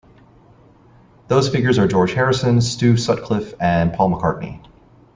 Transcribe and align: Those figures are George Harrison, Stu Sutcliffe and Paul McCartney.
Those 1.27 1.47
figures 1.47 1.77
are 1.77 1.87
George 1.87 2.13
Harrison, 2.13 2.59
Stu 2.59 2.97
Sutcliffe 2.97 3.53
and 3.61 3.93
Paul 3.93 4.09
McCartney. 4.19 4.65